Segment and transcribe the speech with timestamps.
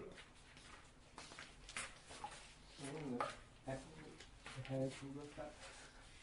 [0.00, 0.06] 了。
[2.82, 3.18] 嗯，
[3.66, 3.78] 哎，
[4.64, 5.46] 还煮个饭，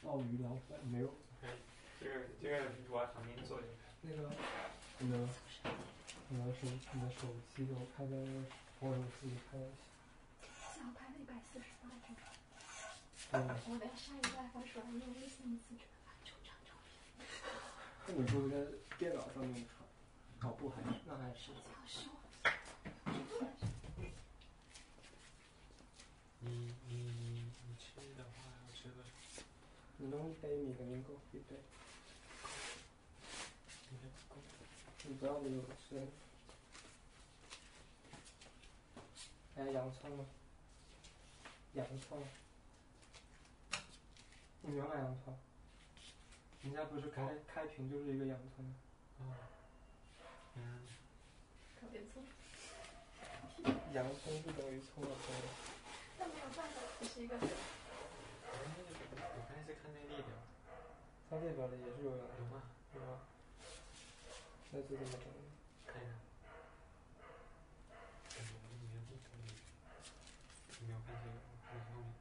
[0.04, 1.14] 鲍鱼凉饭没有？
[2.00, 2.56] 这个这个
[2.90, 3.68] 我要旁边做的。
[4.01, 4.30] 那个，
[5.00, 5.18] 你的，
[6.30, 8.12] 你的手，你的手机给我开在
[8.80, 9.66] 我手机开一下。
[10.74, 12.06] 现在开了一百四十八张
[13.34, 13.36] 嗯，
[13.70, 13.86] 我一个
[14.36, 15.82] iPhone 十二用微信自制
[16.25, 16.90] 就这照片，
[18.08, 18.56] 那你不是在
[18.98, 19.72] 电脑上面传？
[20.42, 21.51] 哦不，还是那还是
[26.39, 26.92] 你你
[27.68, 27.86] 你吃
[28.18, 29.04] 的话要吃个
[30.03, 31.55] 你弄一杯米肯定够，一杯。
[33.91, 34.41] 应该不够。
[35.03, 36.01] 你不要那个是。
[39.55, 40.25] 还有洋葱吗？
[41.74, 42.17] 洋葱。
[44.63, 45.38] 你没有买洋葱？
[46.63, 48.74] 人家不是开开屏就是一个洋葱吗？
[49.20, 49.36] 哦。
[50.55, 50.81] 嗯。
[51.79, 52.25] 可别葱。
[53.93, 55.36] 洋葱不等于葱的葱。
[56.17, 57.38] 但没有办法，只是一个。
[59.82, 60.30] 看那列表。
[61.30, 62.62] 它列表里也是有洋有吗？
[62.94, 63.26] 有啊。
[64.72, 65.40] 那是怎么整的？
[65.88, 66.12] 看一下。
[68.30, 69.50] 感觉没有地图里。
[70.80, 72.14] 你没有看这个，我看后面。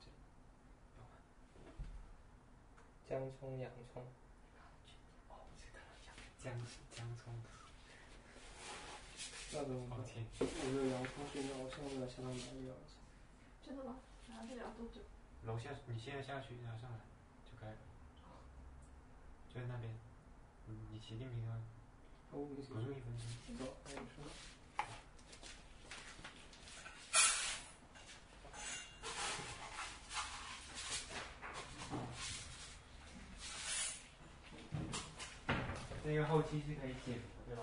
[0.00, 0.04] 这，
[0.98, 1.06] 有吗？
[3.08, 4.02] 姜葱、洋葱。
[5.28, 5.78] 哦，这个
[6.42, 6.52] 姜
[6.90, 7.24] 姜葱。
[9.52, 9.98] 那怎么办？
[10.00, 10.02] 我
[10.38, 12.98] 这个洋葱现在我现在在下面买个洋葱。
[13.64, 13.96] 真的吗？
[14.28, 15.00] 拿不了多久？
[15.44, 16.98] 楼下，你现在下去，然后上来
[17.44, 17.76] 就可以了。
[19.52, 19.92] 就在那边，
[20.68, 21.60] 嗯，你骑电瓶啊，
[22.32, 23.26] 哦，你不用一分钟。
[23.58, 24.26] 走，还有什么？
[36.06, 37.62] 那个后期是可以剪的，对吧？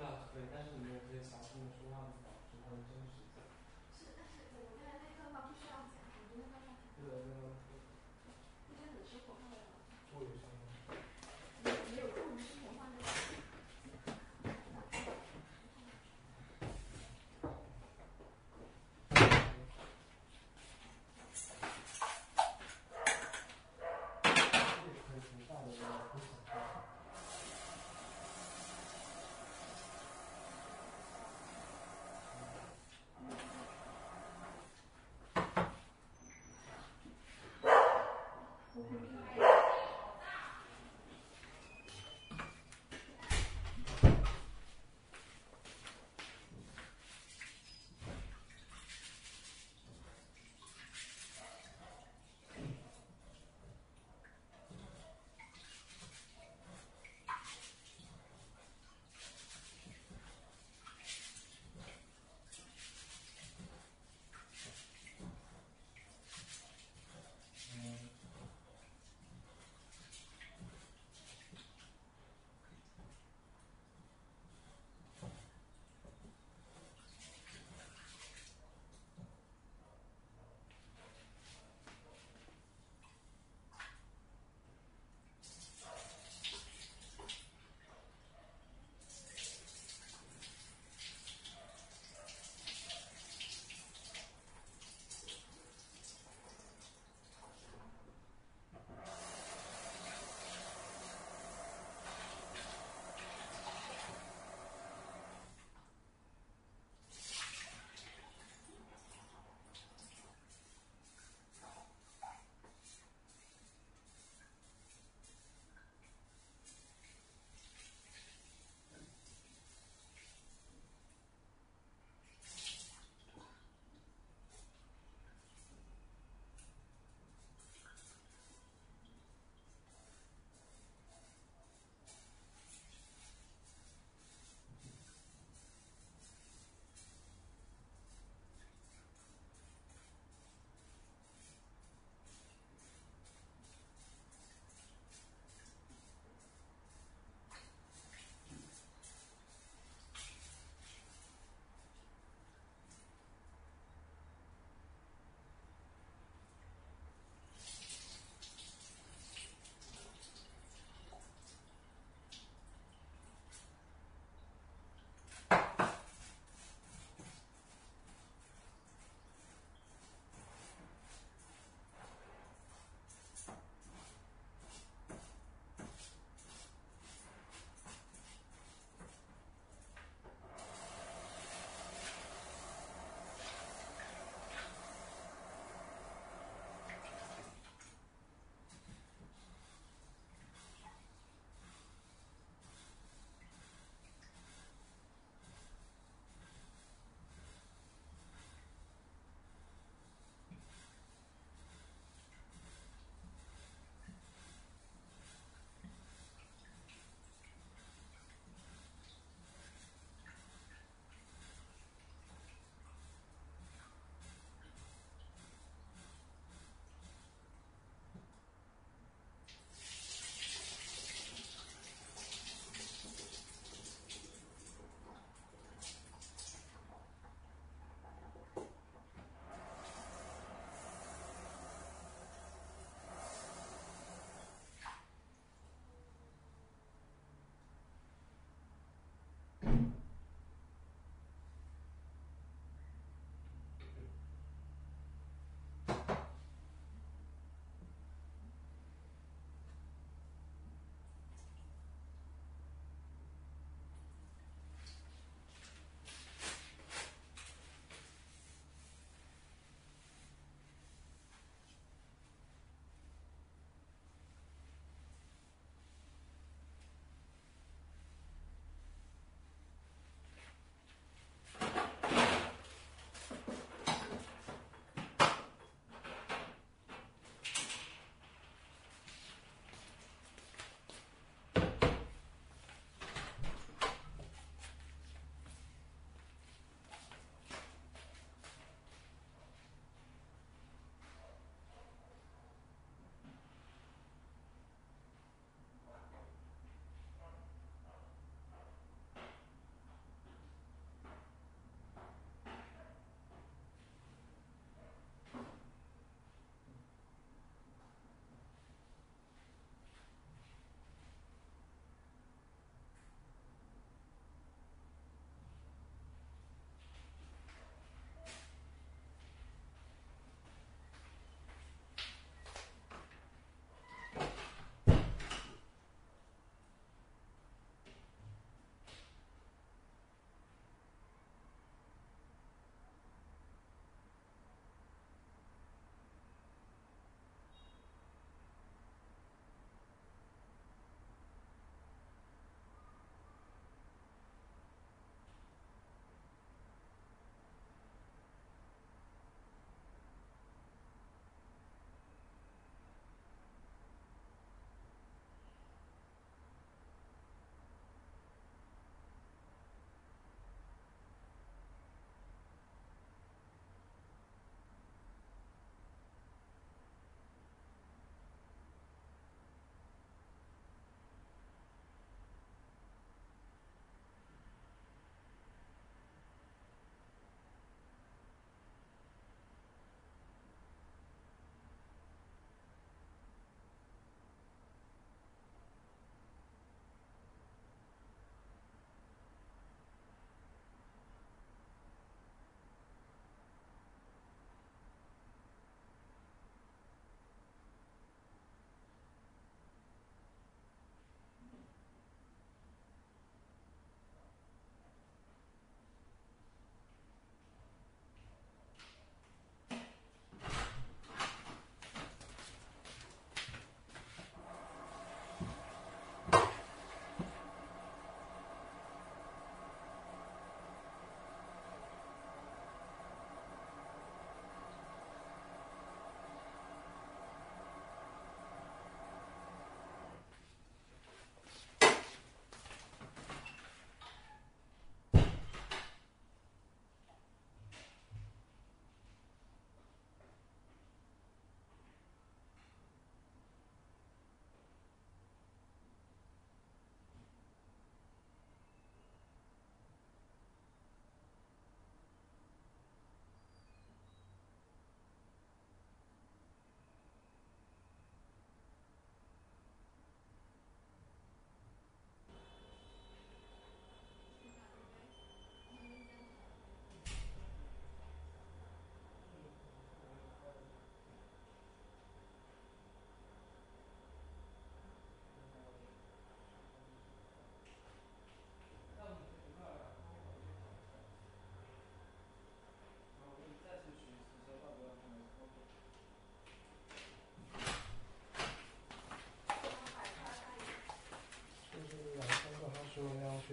[0.00, 2.70] 啊，可以，但是你们这些小声的说话保持它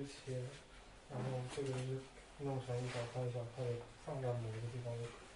[0.06, 0.34] 直切，
[1.10, 2.00] 然后这个是
[2.40, 3.72] 弄成一小块一小块的，
[4.06, 5.31] 放在某一个地方就可以。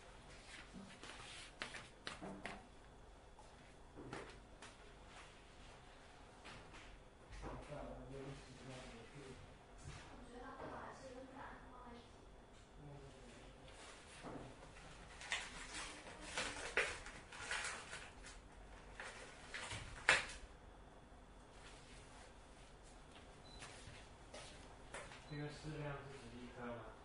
[25.36, 26.96] 这个适量是十一颗吗？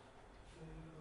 [0.55, 1.00] 刚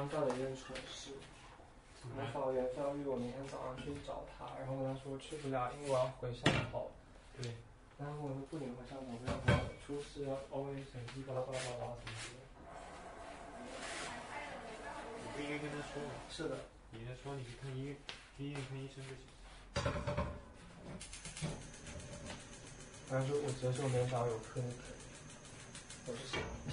[0.00, 1.12] 刚干了一件蠢事，
[2.16, 6.40] 我法院教育我明天早上去找他，然后跟他说去不了，因为我要回汕
[6.72, 6.90] 头。
[7.36, 7.52] 对，
[7.98, 12.40] 然后我说不仅回汕头，不要回出事要 O A 审计，巴拉巴拉巴拉什么的。
[15.20, 16.56] 你不应该跟他说嘛，是的，
[16.92, 17.94] 你跟他说你去看医院，
[18.38, 19.28] 去医院看医生就行。
[23.10, 24.96] 他说我直接说我明天早上有课就可以。
[26.06, 26.72] 我是傻逼。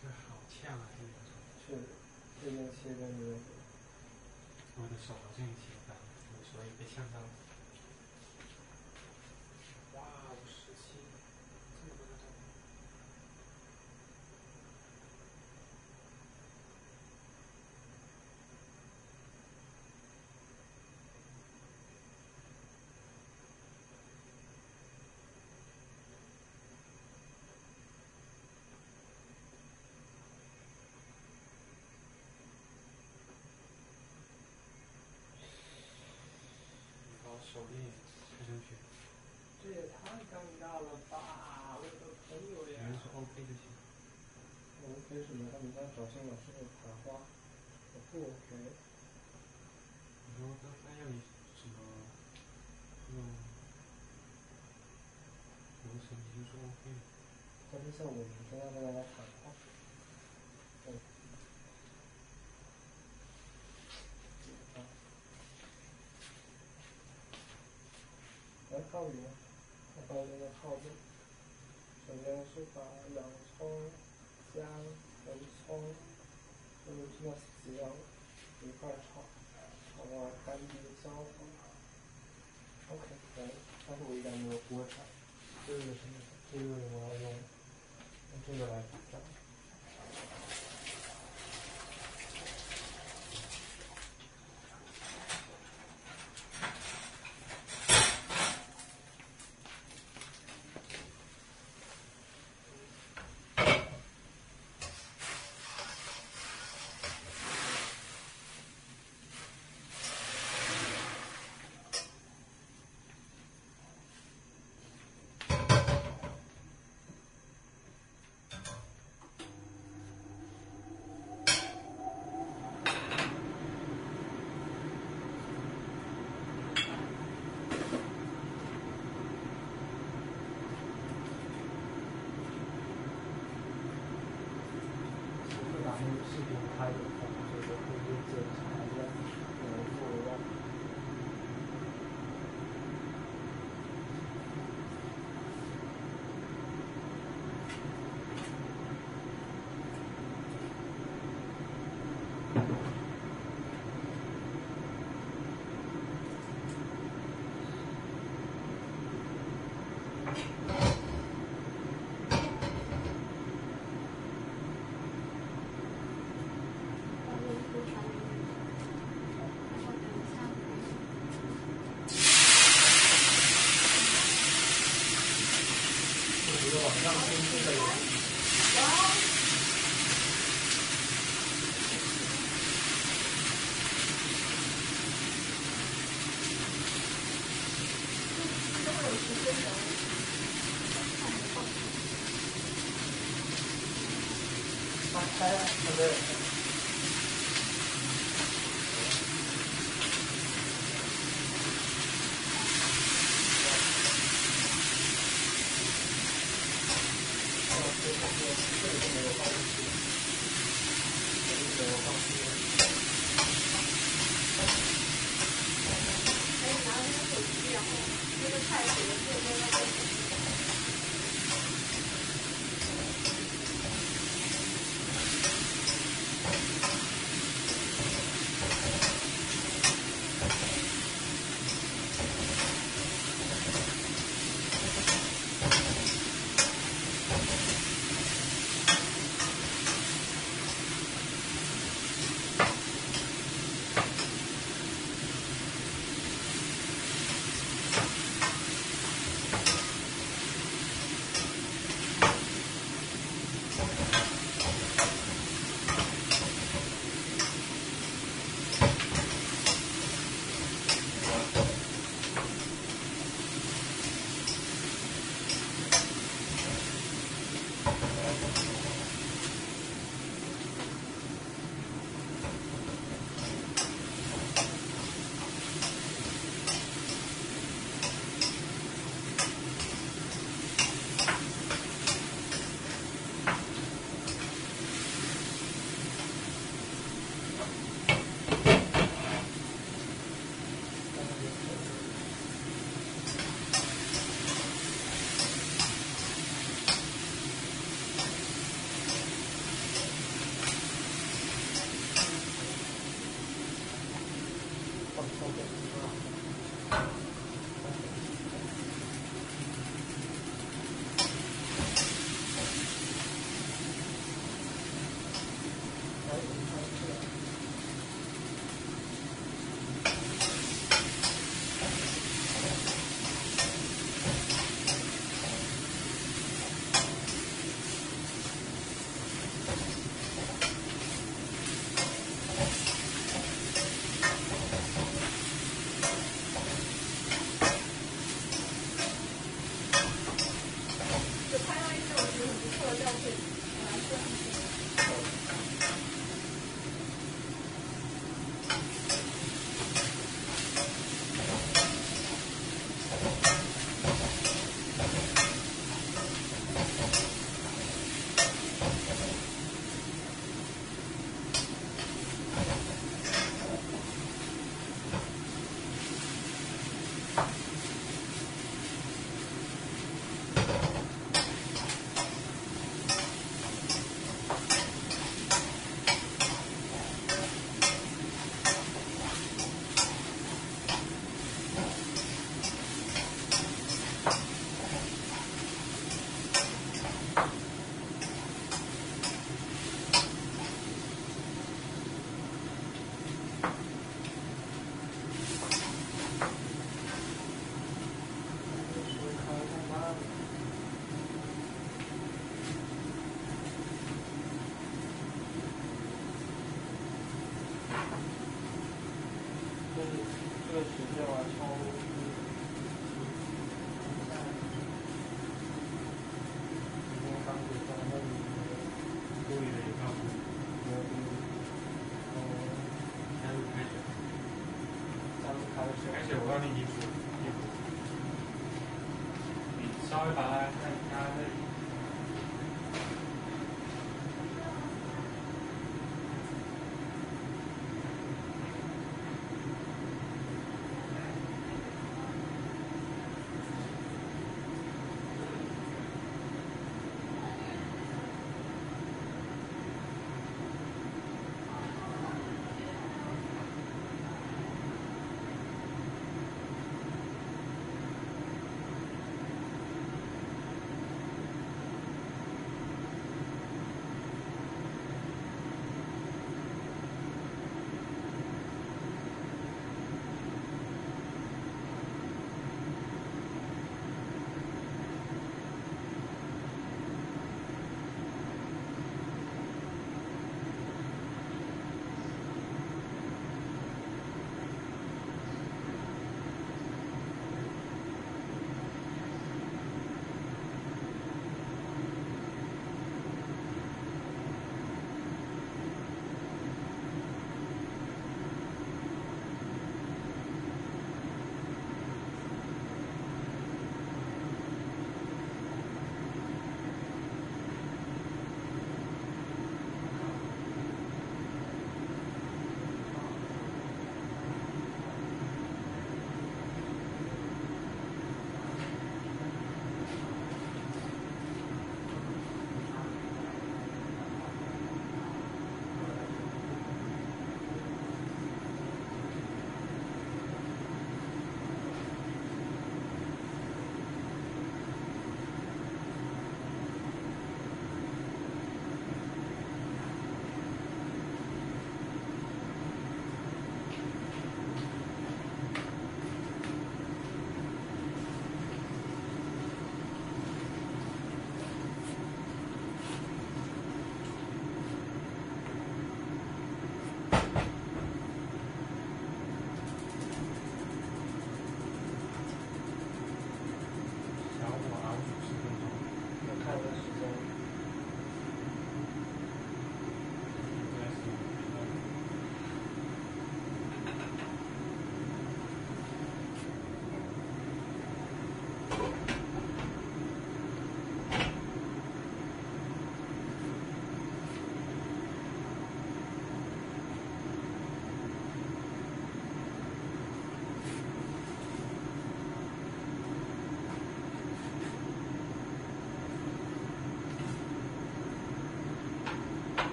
[0.00, 0.84] 这好呛啊！
[1.66, 1.84] 这个是，
[2.42, 3.36] 这件切跟你的
[4.76, 6.02] 我的手好像也起翻了，
[6.52, 7.24] 所以被呛到了。
[9.94, 9.98] 哇，
[10.32, 10.86] 五十七，
[11.82, 12.36] 这么多的照片。
[37.00, 37.82] 你把我手链
[38.38, 38.78] 开上去，
[39.58, 41.74] 这也太尴尬了吧！
[41.74, 43.66] 我的朋友你们说 OK 就行。
[44.82, 45.50] 我 OK 什么？
[45.50, 48.54] 他们家找新老师的谈话，我不 OK。
[50.22, 51.18] 你说他他要你
[51.58, 51.74] 什么
[53.10, 53.18] 用
[55.82, 56.94] 流程，你就说 OK。
[57.72, 59.50] 但是像我明天要跟大家谈话。
[60.86, 60.94] 对。
[64.78, 64.86] 啊。
[68.70, 69.28] 来浩宇呢？
[70.18, 70.82] 我发现个套路。
[72.08, 72.82] 首先是把
[73.14, 73.22] 洋
[73.56, 73.70] 葱、
[74.52, 74.66] 姜、
[75.24, 75.94] 红葱，
[76.84, 77.30] 就是那
[77.62, 77.88] 几样
[78.62, 79.22] 一块炒，
[79.94, 81.46] 炒到干净焦黄。
[82.90, 83.50] OK，可以。
[83.86, 85.06] 但是我一点没有锅铲。
[85.68, 86.18] 这个是什么？
[86.52, 89.37] 这个我要用用这个来炸。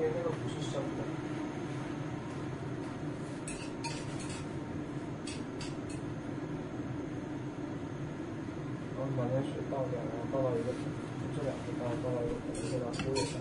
[0.00, 1.04] 因为那个不是生的。
[8.96, 10.72] 然后把那水倒掉，然后倒到一个，
[11.36, 13.36] 这两个倒倒到一个盆子上，铺一下。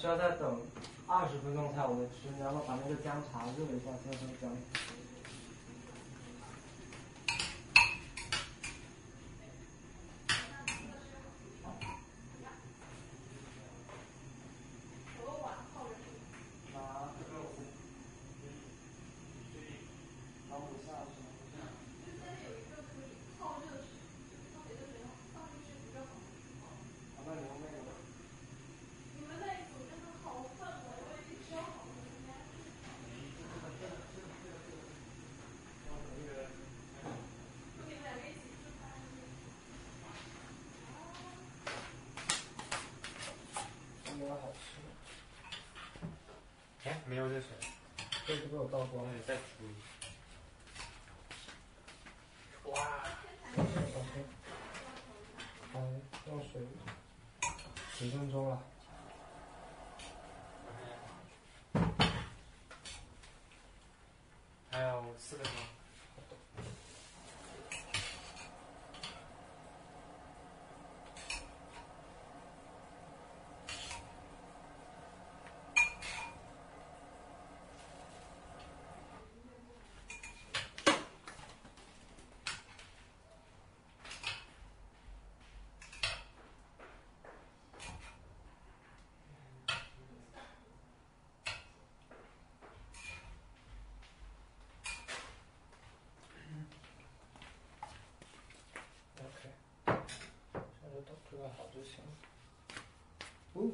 [0.00, 0.58] 需要再等
[1.06, 4.50] 二十分钟才有的吃，然后把那个姜茶热一下，先喝姜。
[47.10, 47.48] 没有热水，
[48.24, 49.40] 这是被我倒光了，再煮。
[52.70, 53.02] 哇！
[55.72, 55.76] 还
[56.52, 56.62] 水，
[57.98, 58.62] 几分钟了？
[101.30, 102.02] 这个好就行。
[103.54, 103.70] 哦，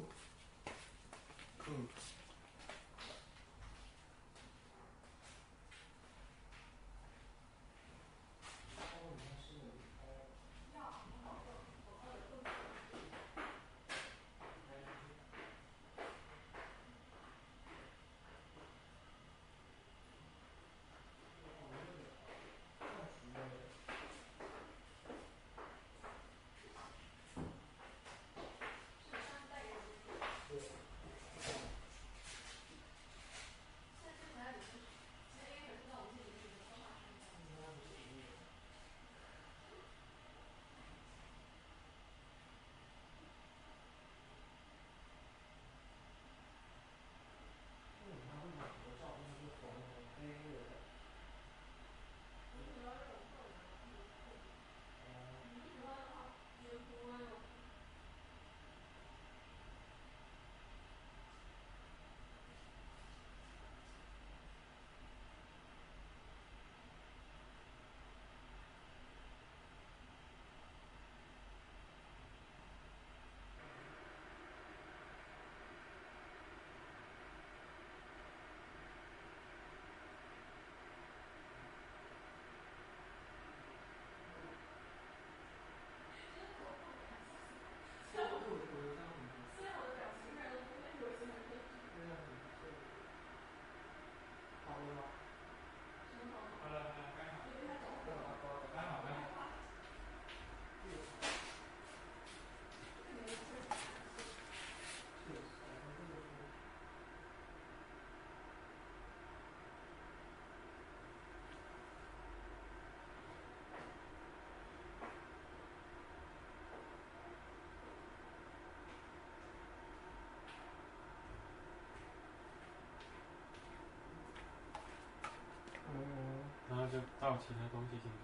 [126.97, 128.17] 就倒其他东西进去。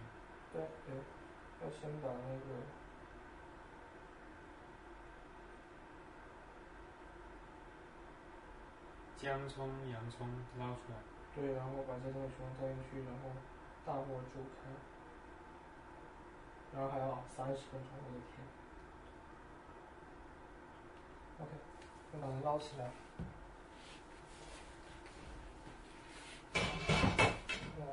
[0.51, 0.95] 对对，
[1.61, 2.45] 要先把那个
[9.17, 10.95] 姜、葱、洋葱捞出来。
[11.35, 13.29] 对，然后把这东西全部倒进去，然后
[13.85, 14.71] 大火煮开，
[16.73, 18.43] 然后还要三十分钟，我的天
[21.39, 21.51] ！OK，
[22.13, 22.91] 我把它捞起来。
[27.79, 27.83] 哇，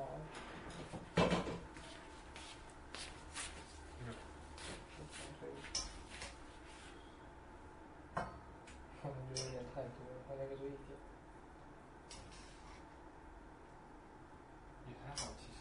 [9.02, 10.90] 可能就有点太多了，它那个就一点。
[14.86, 15.58] 也还好，其实。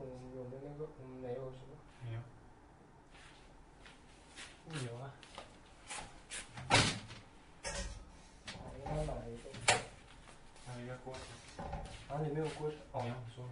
[0.00, 0.02] 嗯，
[0.36, 1.74] 有的那个嗯没有是吧？
[2.04, 2.20] 没有。
[4.68, 5.10] 物有啊。
[8.84, 9.44] 我，买一个。
[10.66, 11.66] 还有一个锅铲。
[12.08, 12.78] 啊，你没有锅铲？
[12.92, 13.44] 哦没有说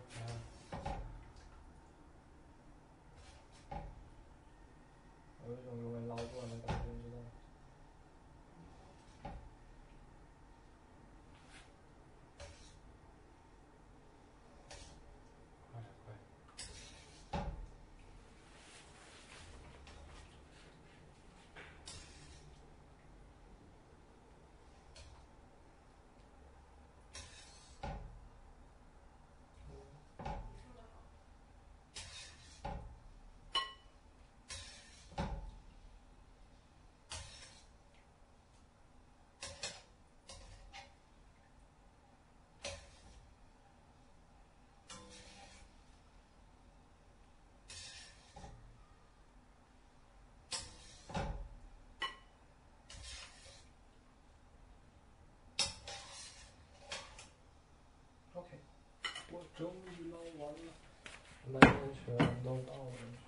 [59.56, 60.72] 终于捞完了
[61.54, 63.25] 来年全都到了。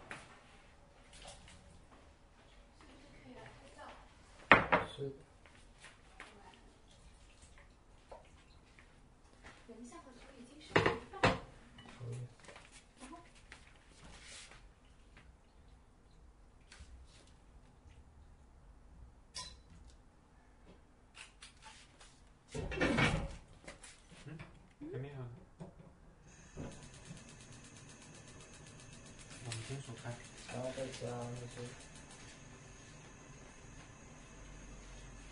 [30.92, 31.54] 加那些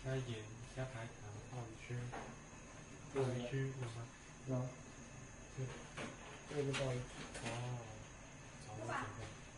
[0.03, 0.31] 加盐、
[0.75, 1.17] 加白糖、
[1.51, 1.87] 鲍鱼须。
[3.13, 3.97] 鲍鱼须有吗？
[4.45, 4.51] 那
[6.49, 7.01] 这个不好意思，
[7.43, 7.47] 哦，
[8.69, 9.05] 我把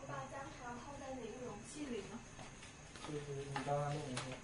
[0.02, 2.18] 我把姜茶泡在哪个容器里呢？
[3.08, 4.38] 就是你刚刚弄的那个。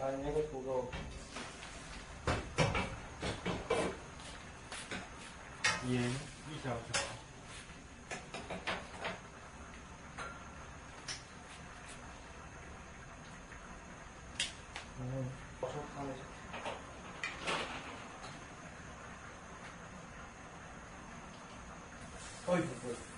[0.17, 0.91] 你那个土豆。
[5.87, 6.75] 盐一小勺。
[14.99, 15.25] 嗯，
[15.59, 16.21] 我说看一下。
[22.47, 23.10] 哎呦不是。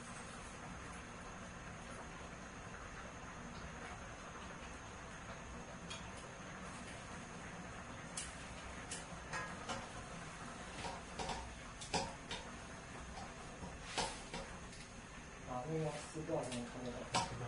[15.82, 17.22] 要撕掉才能看得到。
[17.22, 17.46] 知道。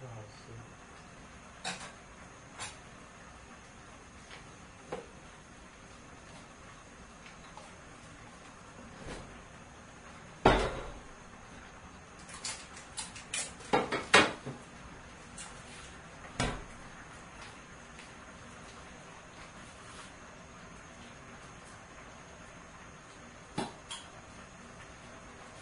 [0.00, 0.50] 不好吃。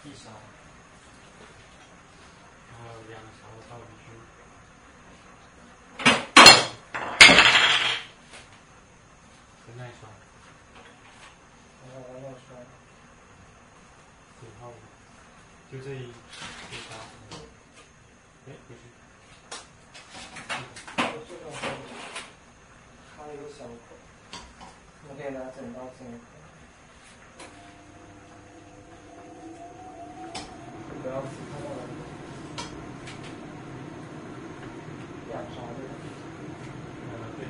[0.05, 0.31] 一勺，
[2.71, 2.87] 然后
[3.69, 4.09] 两勺鲍鱼须。
[9.67, 10.07] 跟那一勺，
[11.85, 12.57] 然后往那摔。
[14.39, 14.73] 挺厚的，
[15.71, 16.11] 就这一一
[16.89, 16.91] 勺。
[18.47, 18.79] 哎，不是，
[20.97, 21.45] 我这个
[23.15, 23.69] 它有个小口，
[25.07, 26.17] 我可以拿剪刀整口。
[31.01, 31.65] 不要撕开了。
[35.29, 35.93] 两勺对吧？
[37.13, 37.47] 呃，对的。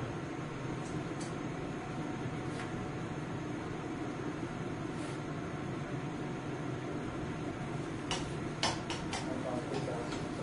[9.24, 10.40] 两勺对加加。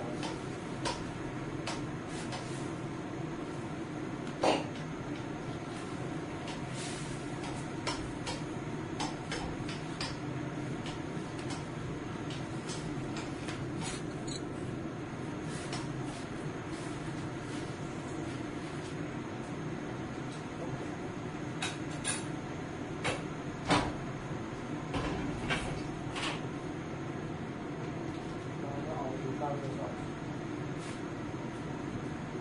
[28.59, 29.91] 然后要熬煮半个小时。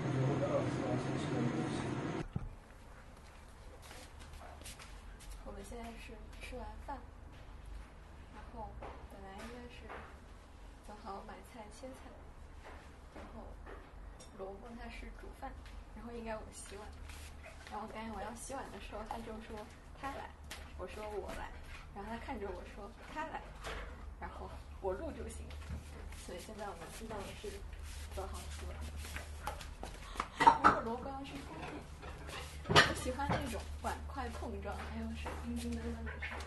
[0.02, 1.78] 我觉得会被饿死，我先吃点东西。
[5.46, 6.06] 我们现在是
[6.56, 6.98] 吃完饭，
[8.34, 8.70] 然后
[9.12, 9.92] 本来应该是
[10.88, 12.08] 正好买菜切菜，
[13.14, 13.44] 然后
[14.38, 15.52] 萝卜它是煮饭，
[15.98, 16.88] 然后应该我洗碗，
[17.70, 19.60] 然后刚才我要洗碗的时候，他就说
[20.00, 20.30] 他来，
[20.78, 21.52] 我说我来，
[21.94, 23.42] 然后他看着我说他来，
[24.22, 24.50] 然后
[24.80, 25.46] 我录就行。
[26.26, 27.52] 所以现在我们听到的是
[28.16, 28.78] 泽航出来。
[30.40, 31.68] 如果罗刚是空气，
[32.00, 32.05] 我
[33.06, 36.46] 喜欢那种碗筷碰撞，还有水叮叮当当的声音。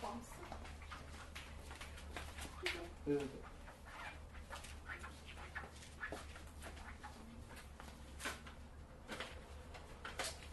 [0.00, 0.30] 黄色。
[3.06, 3.30] 对对对。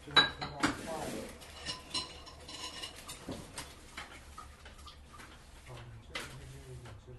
[0.06, 0.70] 就是听到话了。
[5.66, 5.70] 哦，
[6.06, 7.10] 这个那边有点是，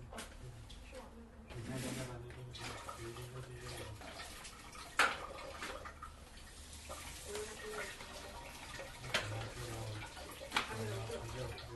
[0.87, 1.35] 是往那边。
[1.51, 3.83] 你看刚才把那个有一个那边有。
[7.27, 7.43] 我应
[11.35, 11.75] 该是那个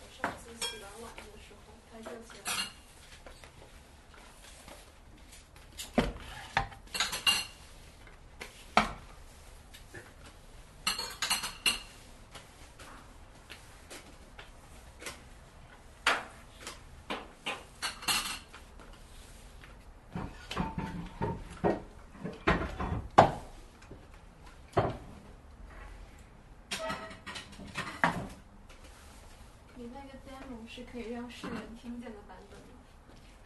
[0.00, 2.48] 我上次洗完碗的时候，它热起来。
[29.74, 32.66] 你那个 demo 是可以让世人听见的版本吗？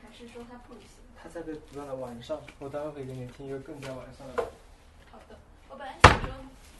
[0.01, 0.87] 还是说它不行？
[1.21, 4.45] 它在被不断的完善，我待会可以给你听一个更加完善的。
[5.11, 5.37] 好的，
[5.69, 6.31] 我本来想说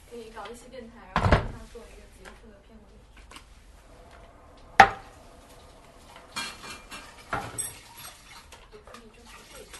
[0.09, 2.81] 可以搞一些电台，然后让它做一个结束的片尾。
[8.71, 9.71] 也可以就是这个。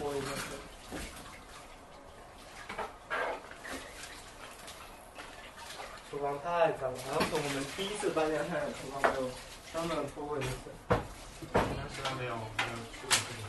[0.00, 0.40] 播一个是。
[6.38, 9.30] 太脏了，然后是我们第一次搬家看厨房没有
[9.72, 10.70] 专门拖过一次。
[11.52, 13.42] 当时还没有没有处理这个，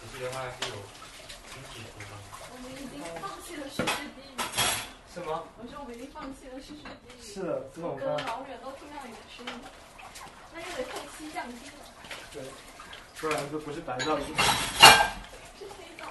[0.00, 0.76] 我记得它还是有
[1.48, 2.18] 清洗厨房。
[2.50, 4.36] 我们已经放弃了实施低语。
[5.14, 5.42] 是吗？
[5.58, 7.22] 我说我们已经放弃了实施低语。
[7.22, 9.52] 是的，这种隔方老远都听到你的声音，
[10.52, 11.82] 那又得配吸降机了，
[12.32, 12.42] 对，
[13.20, 14.26] 不然就不是白噪音。
[15.58, 16.10] 是黑噪。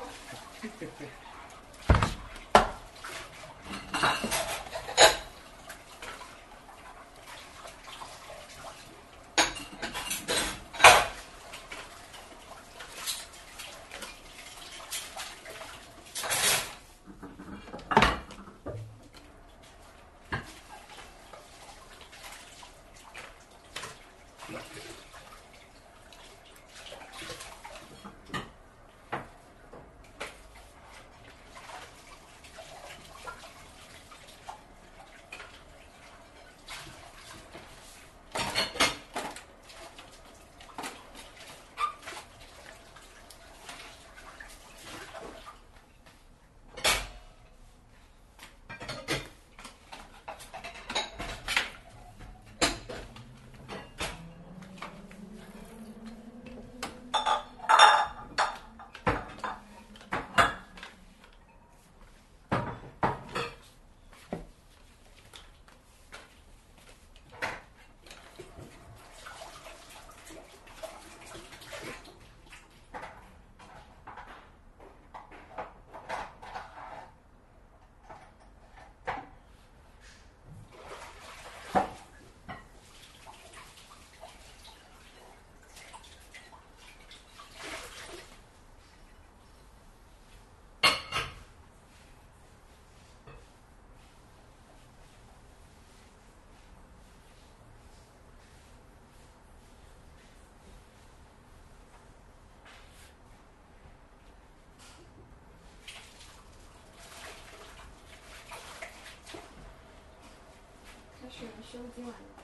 [111.71, 112.38] 收今晚的账。